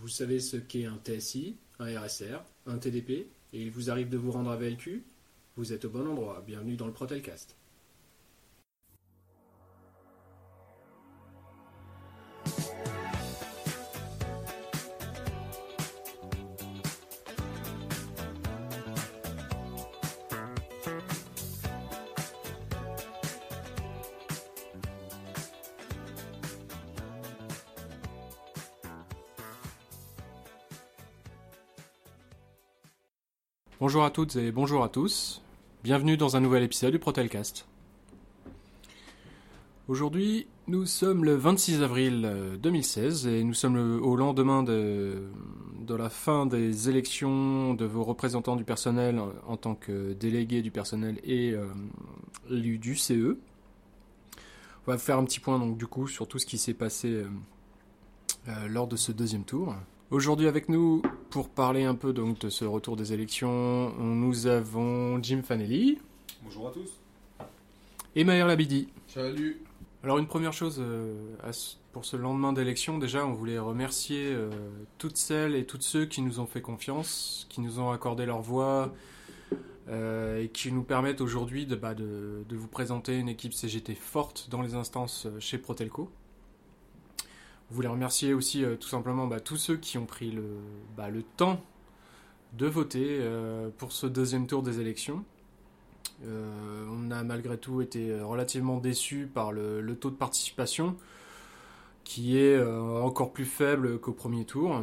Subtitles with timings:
[0.00, 4.16] Vous savez ce qu'est un TSI, un RSR, un TDP, et il vous arrive de
[4.16, 5.02] vous rendre à VLQ
[5.56, 6.44] Vous êtes au bon endroit.
[6.46, 7.56] Bienvenue dans le Protelcast.
[33.88, 35.40] Bonjour à toutes et bonjour à tous.
[35.82, 37.66] Bienvenue dans un nouvel épisode du Protelcast.
[39.88, 45.30] Aujourd'hui, nous sommes le 26 avril 2016 et nous sommes au lendemain de,
[45.88, 51.18] la fin des élections de vos représentants du personnel en tant que délégués du personnel
[51.24, 51.64] et euh,
[52.50, 53.38] du CE.
[54.86, 57.08] On va faire un petit point donc du coup sur tout ce qui s'est passé
[57.08, 57.26] euh,
[58.48, 59.74] euh, lors de ce deuxième tour.
[60.10, 65.22] Aujourd'hui avec nous pour parler un peu donc de ce retour des élections, nous avons
[65.22, 65.98] Jim Fanelli.
[66.42, 66.90] Bonjour à tous.
[68.16, 68.88] Et Maher Labidi.
[69.06, 69.60] Salut.
[70.02, 71.14] Alors une première chose euh,
[71.92, 74.50] pour ce lendemain d'élection, déjà on voulait remercier euh,
[74.96, 78.40] toutes celles et tous ceux qui nous ont fait confiance, qui nous ont accordé leur
[78.40, 78.94] voix
[79.88, 83.94] euh, et qui nous permettent aujourd'hui de, bah, de, de, vous présenter une équipe CGT
[83.94, 86.10] forte dans les instances chez Protelco.
[87.70, 90.44] Vous voulez remercier aussi euh, tout simplement bah, tous ceux qui ont pris le,
[90.96, 91.60] bah, temps
[92.54, 95.22] de voter euh, pour ce deuxième tour des élections.
[96.24, 100.96] Euh, on a malgré tout été relativement déçus par le, taux de participation
[102.04, 104.82] qui est encore plus faible qu'au premier tour.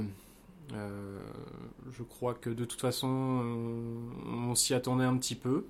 [0.71, 5.65] je crois que de toute façon on, on s'y attendait un petit peu.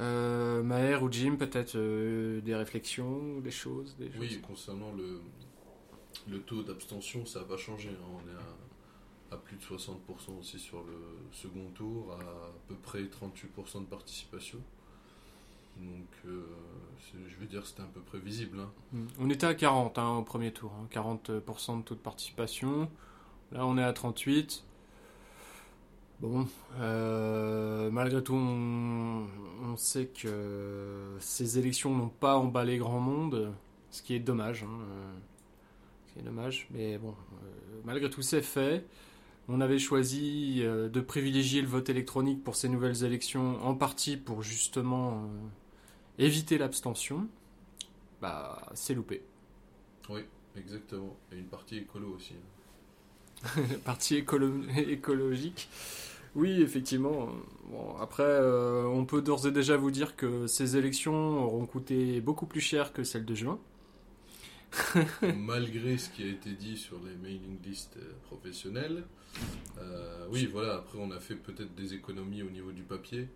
[0.00, 5.20] Euh, Maher ou Jim, peut-être euh, des réflexions, des choses, des Oui, concernant le,
[6.28, 7.88] le taux d'abstention, ça n'a pas changé.
[7.90, 8.06] hein.
[8.14, 8.34] On est
[9.32, 10.94] à, à plus de 60% aussi sur le
[11.32, 14.58] second tour, à, à peu près 38% de participation.
[15.78, 16.42] Donc, euh,
[17.28, 18.58] je veux dire, c'était à peu près visible.
[18.60, 18.70] hein.
[18.92, 19.06] Mm.
[19.20, 22.88] On était à 40 hein, au premier tour, hein, 40% de taux de participation.
[23.52, 24.64] Là, on est à 38.
[26.20, 26.48] Bon,
[26.80, 33.52] euh, malgré tout, on, sait que ces élections n'ont pas emballé grand monde,
[33.92, 34.64] ce qui est dommage.
[34.64, 35.12] hein, euh,
[36.08, 38.84] ce qui est dommage, mais bon, euh, malgré tout, c'est fait.
[39.48, 44.42] On avait choisi de privilégier le vote électronique pour ces nouvelles élections, en partie pour
[44.42, 45.22] justement
[46.18, 47.28] éviter l'abstention.
[48.20, 49.22] Bah, c'est loupé.
[50.10, 50.20] Oui,
[50.56, 51.16] exactement.
[51.32, 52.34] Et une partie écolo aussi.
[52.34, 52.57] hein.
[53.84, 55.68] partie écolo- écologique.
[56.34, 57.28] Oui, effectivement.
[57.70, 62.20] Bon, après, euh, on peut d'ores et déjà vous dire que ces élections auront coûté
[62.20, 63.58] beaucoup plus cher que celles de juin.
[65.36, 69.04] Malgré ce qui a été dit sur les mailing lists euh, professionnelles.
[69.78, 73.28] Euh, oui, voilà, après on a fait peut-être des économies au niveau du papier,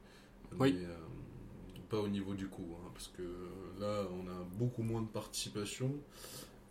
[0.59, 0.75] Oui.
[0.79, 0.97] mais euh,
[1.89, 3.23] pas au niveau du coût, hein, parce que
[3.81, 5.93] là on a beaucoup moins de participation.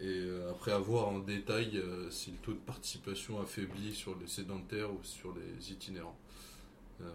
[0.01, 4.27] Et euh, après avoir en détail euh, si le taux de participation affaiblit sur les
[4.27, 6.17] sédentaires ou sur les itinérants.
[7.01, 7.05] Euh,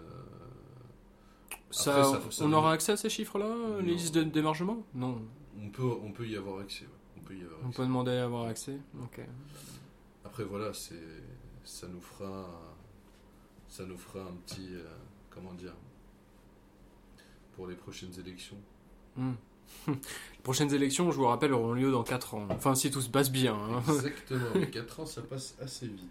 [1.70, 4.84] Ça, ça- ça on aura accès à ces chiffres-là, les listes de- d'émargement?
[4.94, 5.20] Non.
[5.60, 6.86] on, peut, on peut y avoir accès.
[7.16, 7.76] On peut y avoir On accès.
[7.78, 8.78] peut demander à avoir accès.
[9.02, 9.20] Ok.
[10.24, 10.94] Après voilà, c'est
[11.64, 12.46] ça nous fera
[13.68, 14.84] ça nous fera un petit euh,
[15.30, 15.74] comment dire
[17.56, 18.58] pour les prochaines élections.
[19.16, 19.32] Hmm.
[19.88, 19.94] Les
[20.42, 22.46] prochaines élections, je vous rappelle, auront lieu dans 4 ans.
[22.50, 23.54] Enfin, si tout se passe bien.
[23.54, 23.82] hein.
[23.88, 26.10] Exactement, mais 4 ans ça passe assez vite.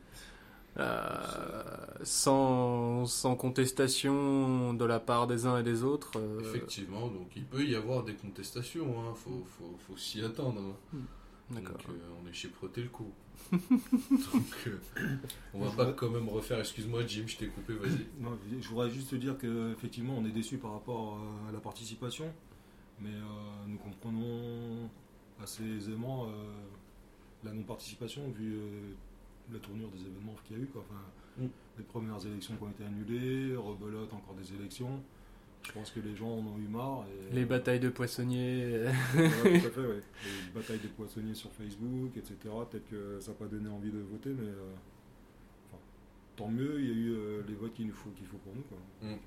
[0.78, 1.64] Euh,
[2.04, 6.12] sans, sans contestation de la part des uns et des autres.
[6.18, 10.62] euh, Effectivement, donc il peut y avoir des contestations, hein, faut, faut, faut s'y attendre.
[10.94, 10.98] hein.
[11.52, 11.78] D'accord.
[11.78, 13.14] Donc euh, on est chez Protelco.
[13.52, 13.62] donc
[14.68, 14.78] euh,
[15.54, 18.08] on va pas quand même refaire, excuse-moi Jim, je t'ai coupé, vas-y.
[18.20, 22.26] Non, je voudrais juste te dire qu'effectivement, on est déçu par rapport à la participation,
[23.02, 24.90] mais euh, nous comprenons
[25.42, 26.28] assez aisément euh,
[27.44, 28.94] la non-participation vu euh,
[29.52, 30.68] la tournure des événements qu'il y a eu.
[30.68, 30.82] Quoi.
[30.90, 31.02] Enfin,
[31.38, 31.48] Mm.
[31.78, 35.02] Les premières élections qui ont été annulées, rebelote encore des élections.
[35.64, 37.06] Je pense que les gens en ont eu marre.
[37.32, 38.64] Et, Les batailles de poissonniers.
[38.64, 40.02] euh, Ouais, tout à fait, ouais.
[40.46, 42.38] Les batailles des poissonniers sur Facebook, etc.
[42.70, 44.74] Peut-être que ça n'a pas donné envie de voter, mais euh,
[45.68, 45.82] enfin,
[46.36, 48.54] tant mieux, il y a eu euh, les votes qu'il nous faut, qu'il faut pour
[48.56, 48.62] nous.
[48.62, 48.78] Quoi.
[49.02, 49.18] Mm.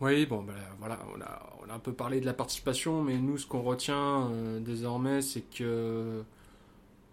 [0.00, 3.18] Oui, bon, ben voilà, on a, on a un peu parlé de la participation, mais
[3.18, 6.24] nous, ce qu'on retient euh, désormais, c'est que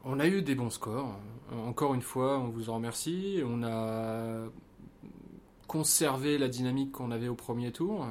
[0.04, 1.20] on a eu des bons scores.
[1.52, 3.42] Encore une fois, on vous en remercie.
[3.46, 4.46] On a
[5.68, 8.06] conservé la dynamique qu'on avait au premier tour.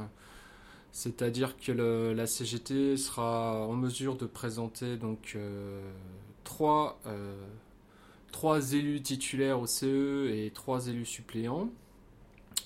[0.93, 5.81] C'est-à-dire que la CGT sera en mesure de présenter donc euh,
[6.45, 7.47] trois euh,
[8.33, 11.69] trois élus titulaires au CE et trois élus suppléants.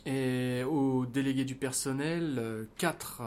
[0.06, 3.22] Et aux délégués du personnel, quatre,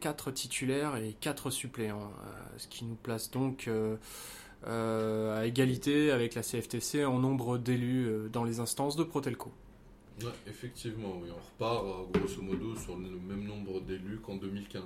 [0.00, 2.12] quatre titulaires et quatre suppléants.
[2.58, 3.70] ce qui nous place donc
[4.66, 9.50] à égalité avec la CFTC en nombre d'élus dans les instances de Protelco.
[10.46, 11.30] Effectivement, oui.
[11.30, 14.82] on repart grosso modo sur le même nombre d'élus qu'en 2015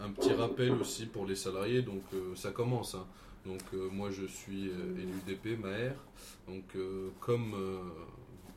[0.00, 2.94] un petit rappel aussi pour les salariés, donc euh, ça commence.
[2.94, 3.06] Hein.
[3.44, 5.94] Donc euh, moi je suis euh, élu DP, Maher.
[6.46, 6.64] Donc
[7.20, 7.54] comme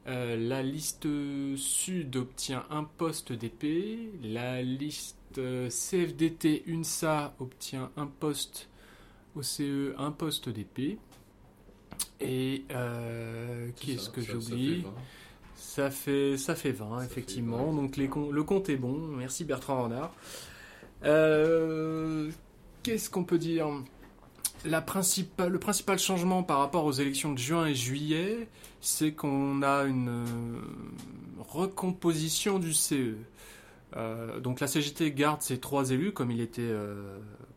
[0.07, 1.07] Euh, la liste
[1.55, 4.11] Sud obtient un poste DP.
[4.23, 8.69] La liste CFDT UNSA obtient un poste
[9.35, 10.99] au CE, un poste DP.
[12.21, 12.65] Et
[13.75, 14.85] qui est-ce que j'oublie
[15.55, 17.73] ça fait, ça fait 20, effectivement.
[17.73, 18.97] Donc les, le compte est bon.
[18.97, 20.13] Merci Bertrand Renard.
[21.03, 22.31] Euh,
[22.83, 23.67] qu'est-ce qu'on peut dire?
[24.63, 28.47] La principale, Le principal changement par rapport aux élections de juin et juillet,
[28.81, 30.25] c'est qu'on a une euh,
[31.39, 33.15] recomposition du CE.
[33.95, 36.73] Euh, donc la CGT garde ses trois élus comme il était,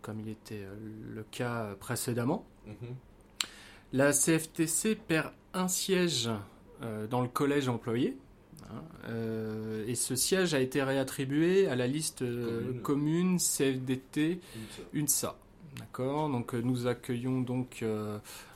[0.02, 0.66] comme il était
[1.14, 2.44] le cas précédemment.
[2.66, 2.94] Mhm.
[3.92, 6.28] La CFTC perd un siège
[6.82, 8.16] euh, dans le collège employé.
[8.70, 14.40] Hein, euh, et ce siège a été réattribué à la liste euh, commune, CFDT
[14.92, 15.36] UNSA.
[15.78, 17.84] D'accord Donc nous accueillons donc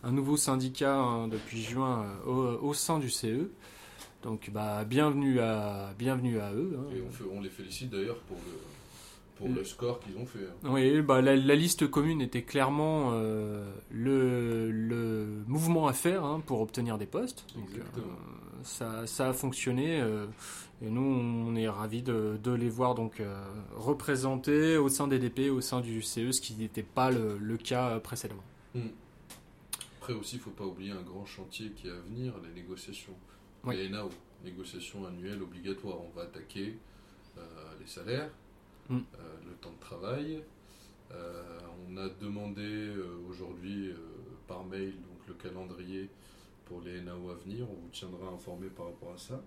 [0.02, 3.48] un nouveau syndicat hein, depuis juin au, sein du CE.
[4.22, 6.78] Donc bah, bienvenue, à, bienvenue à eux.
[6.78, 6.94] Hein.
[6.94, 7.02] Et
[7.34, 8.52] on, les félicite d'ailleurs pour le,
[9.36, 10.46] pour le score qu'ils ont fait.
[10.64, 16.60] Oui, bah, la, liste commune était clairement euh, le, le, mouvement à faire hein, pour
[16.60, 17.46] obtenir des postes.
[17.56, 18.00] Euh,
[18.64, 20.26] ça, ça, a fonctionné euh,
[20.82, 23.22] et nous on est ravis de, de les voir donc
[23.76, 27.56] représentés au sein des DP, au sein du CE, ce qui n'était pas le, le,
[27.56, 28.44] cas précédemment.
[28.74, 28.88] Hmm.
[30.00, 32.60] Après aussi, il ne faut pas oublier un grand chantier qui est à venir, les
[32.60, 33.14] négociations.
[33.70, 34.08] Les NAO,
[34.44, 35.98] négociations annuelles obligatoires.
[36.00, 36.76] On va attaquer
[37.36, 38.28] les salaires,
[38.88, 38.96] Mm.
[38.96, 40.42] Euh, le temps de travail.
[41.12, 43.92] Euh, on a demandé euh, aujourd'hui
[44.46, 46.08] par mail donc, le calendrier
[46.72, 47.67] pour les NAO à venir.
[47.70, 49.41] On vous tiendra informé par rapport à ça.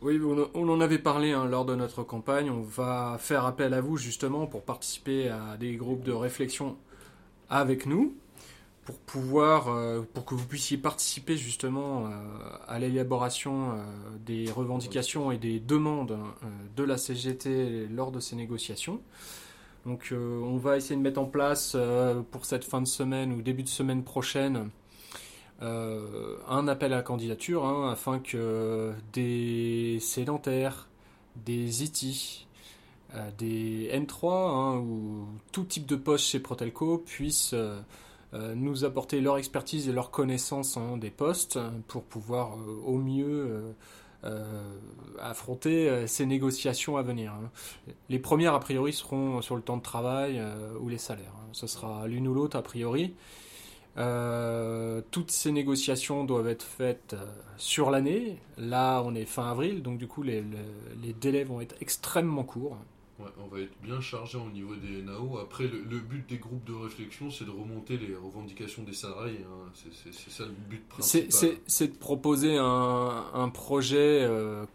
[0.00, 0.20] Oui,
[0.54, 2.50] on en avait parlé hein, lors de notre campagne.
[2.50, 6.76] On va faire appel à vous justement pour participer à des groupes de réflexion
[7.48, 8.14] avec nous,
[8.84, 9.66] pour pouvoir,
[10.12, 12.10] pour que vous puissiez participer justement
[12.66, 13.78] à l'élaboration
[14.26, 16.18] des revendications et des demandes
[16.76, 19.00] de la CGT lors de ces négociations.
[19.86, 23.32] Donc euh, on va essayer de mettre en place euh, pour cette fin de semaine
[23.32, 24.70] ou début de semaine prochaine
[25.62, 30.88] euh, un appel à candidature hein, afin que des sédentaires,
[31.36, 32.46] des IT,
[33.38, 37.54] des N3 hein, ou tout type de poste chez Protelco puissent
[38.32, 43.74] nous apporter leur expertise et leur connaissance hein, des postes pour pouvoir au mieux
[45.20, 47.32] affronter ces négociations à venir.
[47.32, 47.50] Hein.
[48.08, 50.42] Les premières, a priori, seront sur le temps de travail
[50.80, 51.34] ou les salaires.
[51.52, 53.14] Ce sera l'une ou l'autre, a priori.
[53.96, 57.16] Toutes ces négociations doivent être faites
[57.56, 58.38] sur l'année.
[58.58, 60.42] Là, on est fin avril, donc du coup, les
[61.20, 62.78] délais vont être extrêmement courts.
[63.20, 65.38] Ouais, on va être bien chargé au niveau des NAO.
[65.38, 69.44] Après, le, but des groupes de réflexion, c'est de remonter les revendications des salariés.
[69.44, 69.70] Hein.
[69.72, 71.52] C'est ça le but principal.
[71.66, 74.66] C'est de proposer un, un projet euh,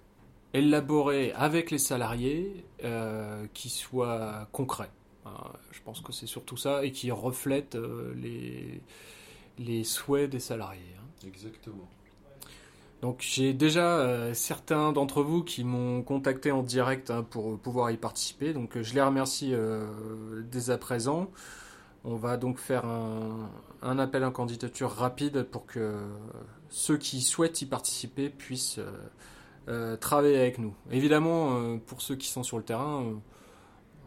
[0.53, 4.89] élaboré avec les salariés euh, qui soit concret.
[5.71, 8.81] Je pense que c'est surtout ça et qui reflète euh, les,
[9.57, 10.95] les souhaits des salariés.
[10.97, 11.27] Hein.
[11.27, 11.87] Exactement.
[13.01, 17.91] Donc j'ai déjà euh, certains d'entre vous qui m'ont contacté en direct hein, pour pouvoir
[17.91, 18.53] y participer.
[18.53, 19.85] Donc euh, je les remercie euh,
[20.51, 21.31] dès à présent.
[22.03, 25.95] On va donc faire un, appel en candidature rapide pour que
[26.69, 28.79] ceux qui souhaitent y participer puissent
[29.99, 30.73] travailler avec nous.
[30.91, 33.19] Évidemment, pour ceux qui sont sur le terrain,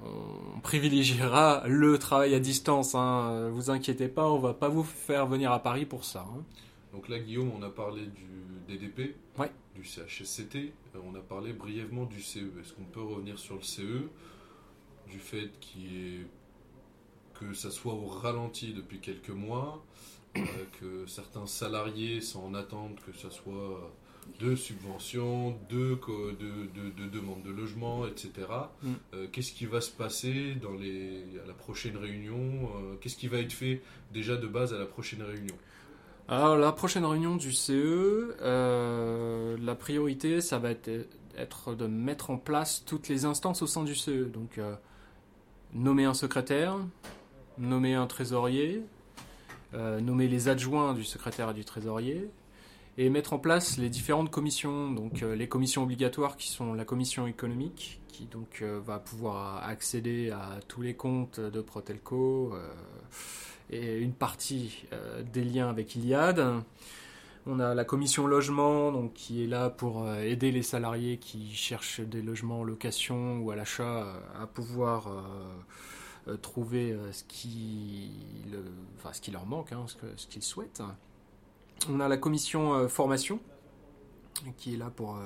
[0.05, 2.95] on privilégiera le travail à distance.
[2.95, 3.49] Hein.
[3.51, 6.27] Vous inquiétez pas, on va pas vous faire venir à Paris pour ça.
[6.29, 6.43] Hein.
[6.93, 8.27] Donc là, Guillaume, on a parlé du
[8.69, 9.51] DDP, ouais.
[9.75, 12.39] du CHSCT, euh, on a parlé brièvement du CE.
[12.61, 14.09] Est-ce qu'on peut revenir sur le CE,
[15.09, 16.27] du fait est,
[17.35, 19.83] que ça soit au ralenti depuis quelques mois,
[20.37, 20.41] euh,
[20.81, 23.93] que certains salariés sont en attente que ça soit
[24.41, 28.31] de subventions, de, de, de, demandes de logement, etc.
[28.83, 28.93] Mm.
[29.15, 32.69] Euh, qu'est-ce qui va se passer dans les, à la prochaine réunion
[33.01, 35.55] Qu'est-ce qui va être fait déjà de base à la prochaine réunion?
[36.29, 42.39] Alors la prochaine réunion du CE, euh, la priorité, ça va être, de mettre en
[42.39, 44.25] place toutes les instances au sein du CE.
[44.25, 44.75] Donc euh,
[45.75, 46.77] nommer un secrétaire,
[47.59, 48.83] nommer un trésorier,
[49.75, 52.31] euh, nommer les adjoints du secrétaire et du trésorier,
[52.99, 54.91] et mettre en place les différentes commissions.
[54.91, 60.61] Donc les commissions obligatoires qui sont la commission économique, qui donc va pouvoir accéder à
[60.69, 62.55] tous les comptes de Protelco
[63.73, 66.63] et une partie euh, des liens avec Iliad.
[67.47, 71.53] On a la commission logement donc, qui est là pour euh, aider les salariés qui
[71.55, 75.09] cherchent des logements en location ou à l'achat euh, à pouvoir
[76.41, 78.13] trouver ce qui,
[78.97, 80.81] enfin, ce qui leur manque, hein, ce qu'ils souhaitent.
[81.91, 83.41] On a la commission formation
[84.57, 85.19] qui est là pour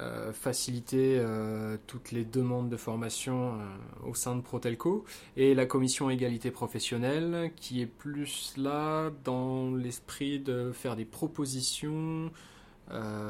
[0.00, 5.04] euh, faciliter euh, toutes les demandes de formation euh, au sein de Protelco
[5.36, 12.30] et la commission égalité professionnelle qui est plus là dans l'esprit de faire des propositions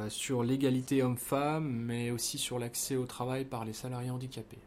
[0.08, 4.58] sur l'égalité homme-femme mais aussi sur l'accès au travail par les salariés handicapés.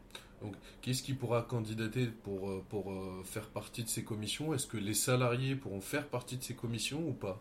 [0.44, 2.92] Donc, qu'est-ce qui pourra candidater pour, pour
[3.24, 4.54] faire partie de ces commissions?
[4.54, 7.40] Est-ce que les salariés pourront faire partie de ces commissions ou pas?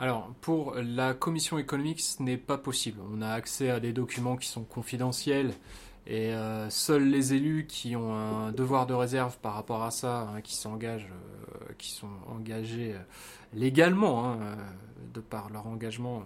[0.00, 3.00] Alors, pour la commission économique, ce n'est pas possible.
[3.12, 5.52] On a accès à des documents qui sont confidentiels
[6.06, 10.22] et euh, seuls les élus qui ont un devoir de réserve par rapport à ça,
[10.22, 12.98] hein, qui s'engagent, euh, qui sont engagés euh,
[13.52, 14.38] légalement, hein,
[15.12, 16.24] de par leur engagement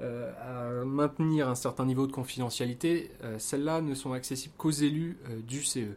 [0.00, 5.96] à maintenir un certain niveau de confidentialité, celles-là ne sont accessibles qu'aux élus du CE.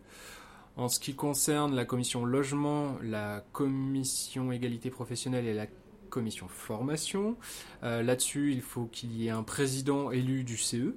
[0.77, 5.67] En ce qui concerne la commission logement, la commission égalité professionnelle et la
[6.11, 7.35] commission formation.
[7.81, 10.93] Euh, là-dessus, il faut qu'il y ait un président élu du CE,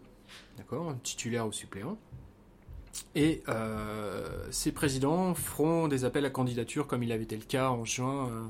[0.58, 1.96] d'accord, un titulaire ou suppléant.
[3.14, 7.70] Et euh, ces présidents feront des appels à candidature, comme il avait été le cas
[7.70, 8.42] en juin, euh,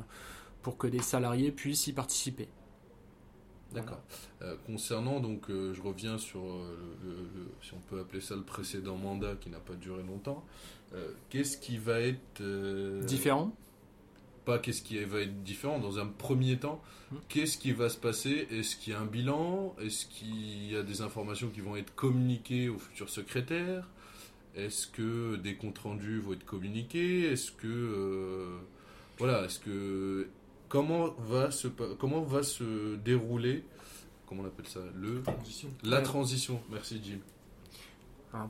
[0.62, 2.48] pour que des salariés puissent y participer.
[3.74, 4.00] D'accord.
[4.66, 9.50] concernant donc, je reviens sur le, si on peut appeler ça le précédent mandat qui
[9.50, 10.44] n'a pas duré longtemps.
[11.28, 12.42] Qu'est-ce qui va être
[13.04, 13.52] différent?
[14.44, 15.78] Pas qu'est-ce qui va être différent.
[15.78, 17.16] Dans un premier temps, hmm.
[17.28, 18.46] qu'est-ce qui va se passer?
[18.50, 19.74] Est-ce qu'il y a un bilan?
[19.80, 23.88] Est-ce qu'il y a des informations qui vont être communiquées au futur secrétaire
[24.54, 27.32] Est-ce que des comptes rendus vont être communiqués?
[27.32, 28.58] Est-ce que euh,
[29.18, 30.28] voilà Est-ce que
[30.74, 33.62] comment va se comment va se dérouler
[34.26, 35.22] comment on appelle ça le
[35.84, 36.60] la transition.
[36.68, 37.20] Merci Jim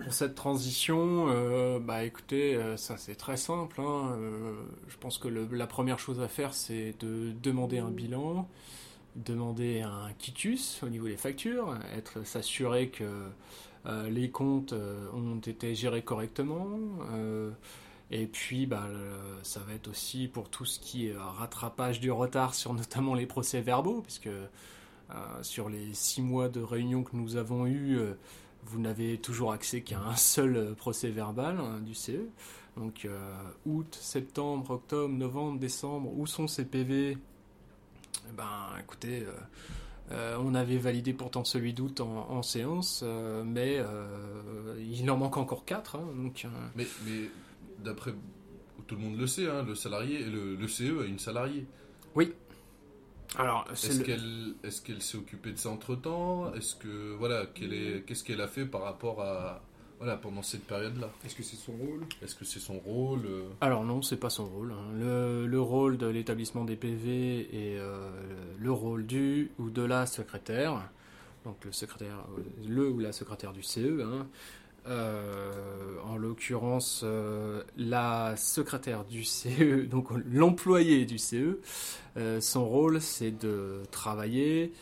[0.02, 3.82] pour cette transition, euh, bah écoutez, euh, ça c'est très simple.
[3.82, 4.54] Hein, euh,
[4.88, 8.48] je pense que la première chose à faire, c'est de demander un bilan,
[9.14, 13.04] demander un quitus au niveau des factures, être s'assurer que
[14.08, 16.66] les comptes ont été gérés correctement.
[18.22, 18.88] Et puis, bah,
[19.42, 23.26] ça va être aussi pour tout ce qui est rattrapage du retard sur notamment les
[23.26, 24.30] procès-verbaux, puisque
[25.42, 27.98] sur les six mois de réunion que nous avons eus,
[28.66, 32.28] vous n'avez toujours accès qu'à un seul euh, procès verbal hein, du CE.
[32.76, 33.32] Donc euh,
[33.66, 37.16] août, septembre, octobre, novembre, décembre, où sont ces PV
[38.28, 38.46] eh Ben
[38.80, 39.24] écoutez,
[40.12, 45.38] Euh, on avait validé pourtant celui d'août en, séance, euh, mais euh, il en manque
[45.38, 45.98] encore 4.
[45.98, 47.30] donc, euh, Mais, mais
[47.84, 48.12] d'après
[48.86, 51.64] tout le monde le sait, hein, le salarié, le, le CE a une salariée.
[53.36, 57.14] alors, c'est Est-ce le- qu'elle est-ce qu'elle s'est occupée de ça entre temps Est-ce que
[57.16, 59.62] voilà, qu'est-ce qu'elle a fait par rapport à
[59.98, 61.10] voilà pendant cette période-là?
[61.24, 62.00] Est-ce que c'est son rôle?
[62.22, 64.72] Est-ce que c'est son rôle euh, Alors non, c'est pas son rôle.
[64.72, 64.92] hein.
[65.00, 68.10] Le, le rôle de l'établissement des PV est euh,
[68.58, 70.90] le rôle du ou de la secrétaire.
[71.44, 74.00] Donc le secrétaire, euh, le ou la secrétaire du CE.
[74.02, 74.26] hein.
[74.86, 81.58] Euh, en l'occurrence, euh, la secrétaire du CE, donc l'employé du CE,
[82.16, 84.72] euh, son rôle c'est de travailler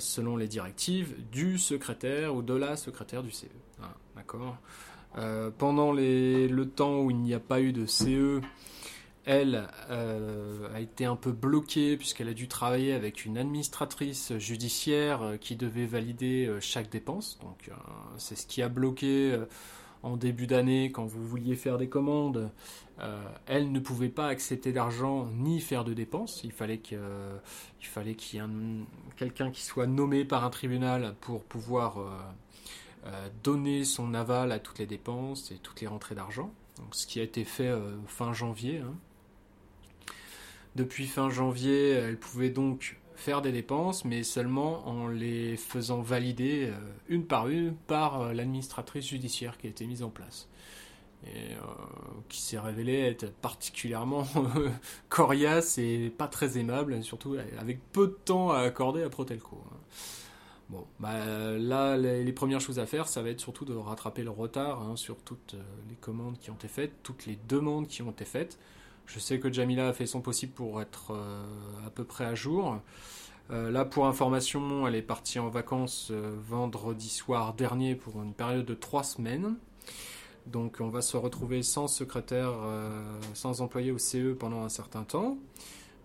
[0.00, 3.46] selon les directives du secrétaire ou de la secrétaire du CE.
[4.14, 4.58] D'accord?
[5.56, 8.42] Pendant le temps où il n'y a pas eu de CE,
[9.24, 15.22] elle euh, a été un peu bloquée puisqu'elle a dû travailler avec une administratrice judiciaire
[15.22, 17.38] euh, qui devait valider euh, chaque dépense.
[18.18, 19.38] C'est ce qui a bloqué
[20.02, 22.50] en début d'année quand vous vouliez faire des commandes.
[23.46, 26.42] Elle ne pouvait pas accepter d'argent ni faire de dépenses.
[26.44, 28.84] Il fallait qu'il y ait un-
[29.16, 31.98] quelqu'un qui soit nommé par un tribunal pour pouvoir
[33.42, 36.52] donner son aval à toutes les dépenses et toutes les rentrées d'argent.
[36.92, 37.72] Ce qui a été fait
[38.06, 38.78] fin janvier.
[38.78, 38.94] hein.
[40.74, 46.70] Depuis fin janvier, elle pouvait donc faire des dépenses, mais seulement en les faisant valider
[46.70, 46.76] euh,
[47.08, 50.48] une par une par euh, l'administratrice judiciaire qui a été mise en place.
[51.24, 51.64] Et euh,
[52.28, 54.26] qui s'est révélée être particulièrement
[55.08, 59.62] coriace et pas très aimable, surtout avec peu de temps à accorder à Protelco.
[59.70, 59.76] hein.
[60.68, 61.12] Bon, bah,
[61.58, 64.96] là, les, premières choses à faire, ça va être surtout de rattraper le retard hein,
[64.96, 65.54] sur toutes
[65.90, 68.58] les commandes qui ont été faites, toutes les demandes qui ont été faites.
[69.06, 71.44] Je sais que Jamila a fait son possible pour être euh,
[71.86, 72.78] à peu près à jour.
[73.50, 78.32] Euh, là, pour information, elle est partie en vacances euh, vendredi soir dernier pour une
[78.32, 79.56] période de trois semaines.
[80.46, 82.52] Donc, on va se retrouver sans secrétaire,
[83.32, 85.38] sans employé au CE pendant un certain temps.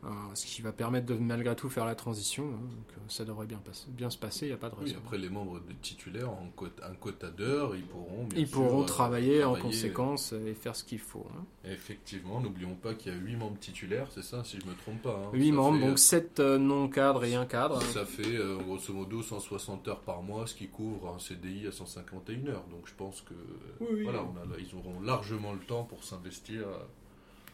[0.03, 2.43] Euh, ce qui va permettre de malgré tout faire la transition.
[2.45, 2.59] hein.
[2.69, 4.85] donc, euh, ça devrait bien, passer- bien se passer, il n'y a pas de Oui,
[4.85, 4.97] raison.
[5.03, 8.57] après les membres de titulaires en quota, un quota d'heures, ils pourront bien Ils sûr,
[8.61, 11.25] pourront euh, travailler en conséquence et faire ce qu'il faut.
[11.35, 11.43] hein.
[11.65, 15.01] Effectivement, n'oublions pas qu'il y a 8 membres titulaires, c'est ça, si je me trompe
[15.01, 15.19] pas.
[15.25, 15.29] hein.
[15.33, 17.81] 8 Ça membres, fait, donc 7 non-cadres et un cadre.
[17.81, 22.47] Ça fait grosso modo 160 heures par mois, ce qui couvre un CDI à 151
[22.49, 22.65] heures.
[22.69, 23.33] Donc je pense que
[23.81, 24.03] Oui, oui.
[24.03, 26.65] voilà, on a- ils auront largement le temps pour s'investir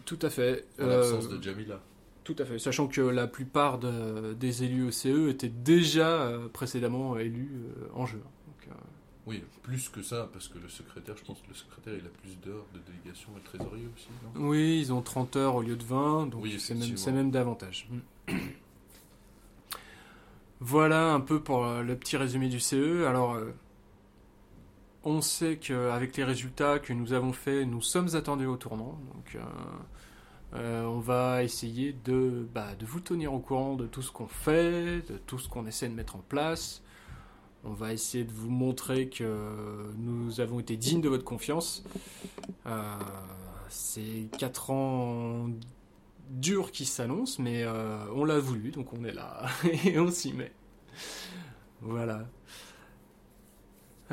[0.06, 0.65] Tout à fait.
[0.77, 1.79] en Euh, l'absence de Jamila.
[2.23, 2.57] Tout à fait.
[2.59, 7.88] Sachant que la plupart de- des élus au CE étaient déjà euh, précédemment élus euh,
[7.93, 8.19] en jeu.
[8.19, 8.73] Donc, euh,
[9.27, 12.09] Oui, plus que ça, parce que le secrétaire, je pense que le secrétaire, il a
[12.09, 14.47] plus d'heures de délégation et le trésorier aussi, non?
[14.47, 17.88] Oui, ils ont 30 heures au lieu de 20, donc Oui, c'est même, davantage.
[20.59, 23.05] Voilà un peu pour le petit résumé du CE.
[23.05, 23.38] Alors,
[25.03, 28.97] on sait qu'avec les résultats que nous avons faits, nous sommes attendus au tournant.
[29.13, 29.39] Donc, euh,
[30.56, 34.28] euh, on va essayer de, bah, de vous tenir au courant de tout ce qu'on
[34.28, 36.84] fait, de tout ce qu'on essaie de mettre en place.
[37.63, 41.84] On va essayer de vous montrer que nous avons été dignes de votre confiance.
[42.66, 43.00] Euh,
[43.70, 45.48] c'est 4 ans
[46.30, 49.46] durs qui s'annoncent, mais euh, on l'a voulu, donc on est là
[49.86, 50.52] et on s'y met.
[51.82, 52.28] Voilà.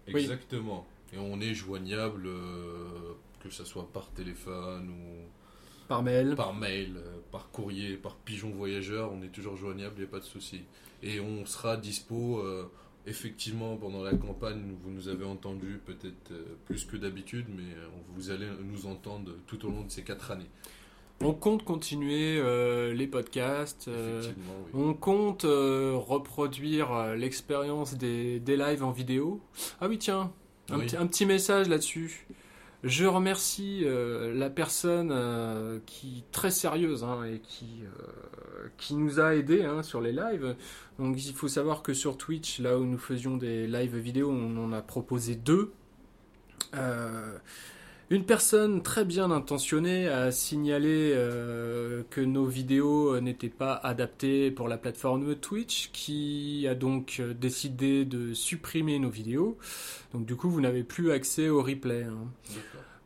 [0.08, 0.22] Oui.
[0.22, 0.84] Exactement.
[1.12, 5.22] Et on est joignable, euh, que ce soit par téléphone ou
[5.88, 10.00] Par mail par mail, euh, par courrier, par pigeon voyageur, on est toujours joignable, il
[10.00, 10.62] n'y a pas de souci.
[11.02, 12.64] Et on sera dispo, euh,
[13.06, 17.74] effectivement, pendant la campagne, vous nous avez entendu peut-être euh, plus que d'habitude, mais
[18.16, 20.48] vous allez nous entendre tout au long de ces quatre années.
[21.20, 23.86] On compte continuer euh, les podcasts.
[23.88, 24.22] euh,
[24.74, 24.80] oui.
[24.82, 29.40] On compte euh, reproduire l'expérience des, des lives en vidéo.
[29.80, 30.32] Ah oui, tiens,
[30.70, 30.86] un, Oui.
[30.86, 32.26] petit, un petit message là-dessus.
[32.84, 39.20] Je remercie euh, la personne euh, qui très sérieuse hein, et qui euh, qui nous
[39.20, 40.54] a aidé hein, sur les lives.
[40.98, 44.62] Donc il faut savoir que sur Twitch, là où nous faisions des lives vidéo, on
[44.62, 45.72] en a proposé deux.
[48.10, 54.50] Euh, une personne très bien intentionnée a signalé euh, que nos vidéos n'étaient pas adaptées
[54.50, 59.58] pour la plateforme Twitch, qui a donc euh, décidé de supprimer nos vidéos.
[60.12, 62.04] Donc du coup, vous n'avez plus accès au replay.
[62.04, 62.28] hein.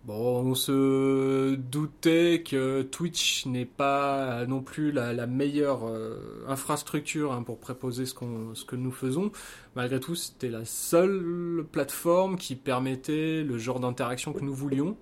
[0.08, 7.42] Bon, on se doutait que Twitch n'est pas non plus la, meilleure euh, infrastructure hein,
[7.42, 9.30] pour préposer ce que nous faisons.
[9.76, 14.96] Malgré tout, c'était la seule plateforme qui permettait le genre d'interaction que nous voulions.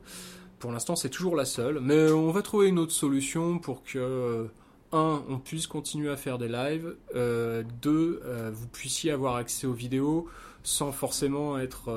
[0.58, 3.98] Pour l'instant, c'est toujours la seule, mais on va trouver une autre solution pour que,
[3.98, 4.44] euh,
[4.90, 9.68] un, on puisse continuer à faire des lives, euh, deux, euh, vous puissiez avoir accès
[9.68, 10.26] aux vidéos
[10.64, 11.92] sans forcément être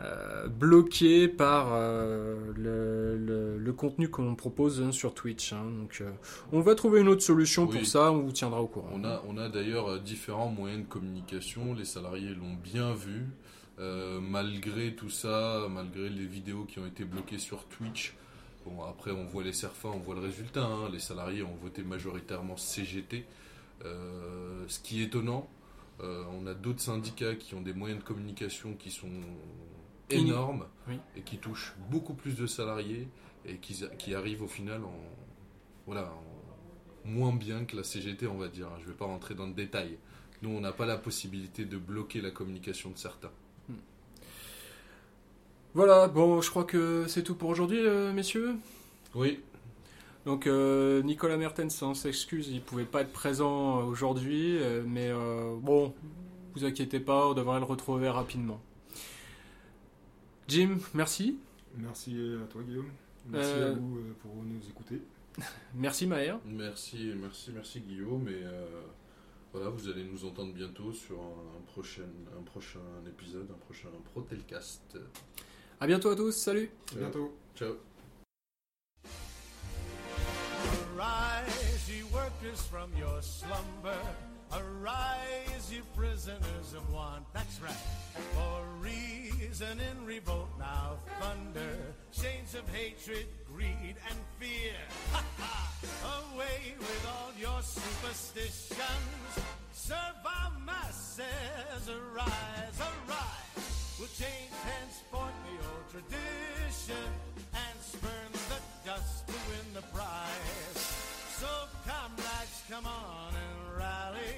[0.00, 5.52] euh, bloqué par euh, le, le- le contenu que l'on propose sur Twitch.
[5.54, 5.64] hein.
[5.78, 6.10] Donc, euh,
[6.52, 7.78] on va trouver une autre solution Oui.
[7.78, 8.90] pour ça, on vous tiendra au courant.
[8.92, 11.74] On a, on a d'ailleurs différents moyens de communication.
[11.74, 13.24] Les salariés l'ont bien vu.
[13.78, 18.14] Malgré tout ça, malgré les vidéos qui ont été bloquées sur Twitch,
[18.64, 20.64] bon, après on voit les serfins, on voit le résultat.
[20.64, 20.88] hein.
[20.92, 23.24] Les salariés ont voté majoritairement CGT.
[23.82, 25.46] Ce qui est étonnant,
[26.00, 29.08] on a d'autres syndicats qui ont des moyens de communication qui sont
[30.88, 30.98] Oui.
[31.16, 33.08] et qui touchent beaucoup plus de salariés
[33.44, 34.94] et qui, qui arrivent au final en,
[35.86, 38.68] voilà, en moins bien que la CGT, on va dire.
[38.78, 39.98] Je ne vais pas rentrer dans le détail.
[40.42, 43.30] Nous, on n'a pas la possibilité de bloquer la communication de certains.
[45.74, 48.54] Voilà, bon, je crois que c'est tout pour aujourd'hui, euh, messieurs.
[49.14, 49.40] Oui,
[50.24, 55.54] Donc euh, Nicolas Mertens hein, s'excuse, il pouvait pas être présent euh, aujourd'hui, mais euh,
[55.60, 55.94] bon,
[56.54, 58.60] vous inquiétez pas, on devrait le retrouver rapidement.
[60.48, 61.38] Jim, merci.
[61.76, 62.90] Merci à toi, Guillaume.
[63.28, 65.02] Merci Euh, à vous euh, pour nous écouter.
[65.74, 66.38] Merci Maher.
[66.46, 68.26] merci, merci, merci Guillaume.
[68.28, 68.64] Et euh,
[69.52, 72.02] voilà, vous allez nous entendre bientôt sur un, un prochain,
[72.38, 74.98] un prochain épisode, un prochain Protelcast.
[75.80, 76.70] À bientôt à tous, salut.
[76.94, 77.36] À bientôt.
[77.54, 77.74] Ciao.
[80.98, 84.00] Arise, ye workers, from your slumber.
[84.52, 87.24] Arise, you prisoners of want.
[87.32, 87.72] That's right.
[88.34, 91.76] For reason in revolt now thunder.
[92.12, 94.74] Chains of hatred, greed, and fear.
[95.12, 95.72] Ha ha!
[96.32, 99.32] Away with all your superstitions.
[99.72, 101.88] Serve our masses.
[101.88, 103.96] Arise, arise.
[103.98, 107.08] We'll change henceforth the old tradition
[107.54, 111.06] and spurn the dust to win the prize.
[111.40, 111.48] So
[111.86, 113.55] comrades, come on and
[113.86, 114.34] rally.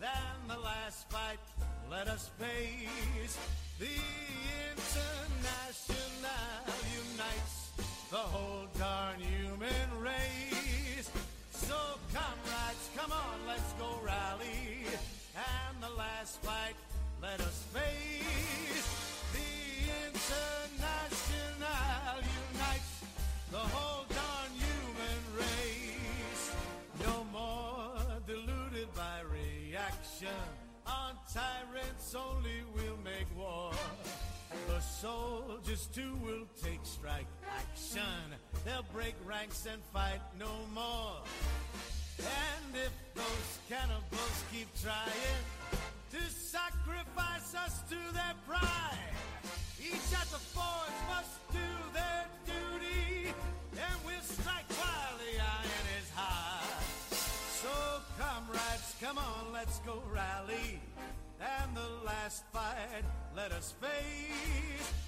[0.00, 1.42] Then the last fight,
[1.90, 3.36] let us face.
[3.78, 3.98] The
[4.70, 5.78] international
[7.02, 7.58] unites
[8.10, 9.20] the whole darn
[35.68, 38.02] soldiers too will take strike action.
[38.64, 41.22] They'll break ranks and fight no more.
[42.18, 45.44] And if those cannibals keep trying
[46.12, 49.14] to sacrifice us to their pride,
[49.80, 53.32] each at the forge must do their duty,
[53.72, 56.82] and we'll strike while the iron is hot.
[57.10, 60.80] So, comrades, come on, let's go rally.
[61.40, 63.04] And the last fight,
[63.36, 65.07] let us face.